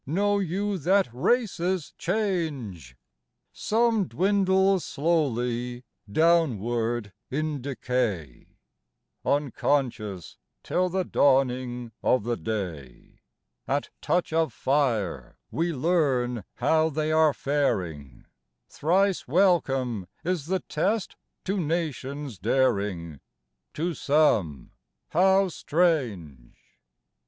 Know 0.07 0.39
you 0.39 0.79
that 0.79 1.09
races 1.13 1.93
change? 1.95 2.97
Some 3.53 4.05
dwindle 4.07 4.79
slowly 4.79 5.83
downward 6.11 7.13
in 7.29 7.61
decay, 7.61 8.47
Unconscious, 9.23 10.39
till 10.63 10.89
the 10.89 11.03
dawning 11.05 11.91
of 12.01 12.23
the 12.23 12.35
day: 12.35 13.19
At 13.67 13.91
touch 14.01 14.33
of 14.33 14.51
fire 14.51 15.37
we 15.51 15.71
learn 15.71 16.45
how 16.55 16.89
they 16.89 17.11
are 17.11 17.31
faring; 17.31 18.25
Thrice 18.69 19.27
welcome 19.27 20.07
is 20.23 20.47
the 20.47 20.61
test 20.61 21.15
to 21.43 21.59
nations 21.59 22.39
daring; 22.39 23.19
To 23.75 23.93
some 23.93 24.71
how 25.09 25.49
strange! 25.49 26.57